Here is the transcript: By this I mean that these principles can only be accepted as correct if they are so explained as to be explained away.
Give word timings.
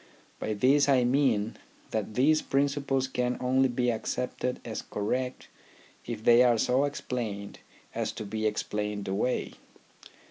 By 0.39 0.55
this 0.55 0.89
I 0.89 1.03
mean 1.03 1.57
that 1.91 2.15
these 2.15 2.41
principles 2.41 3.07
can 3.07 3.37
only 3.39 3.69
be 3.69 3.91
accepted 3.91 4.59
as 4.65 4.81
correct 4.81 5.47
if 6.07 6.23
they 6.23 6.41
are 6.41 6.57
so 6.57 6.85
explained 6.85 7.59
as 7.93 8.11
to 8.13 8.25
be 8.25 8.47
explained 8.47 9.07
away. 9.07 9.53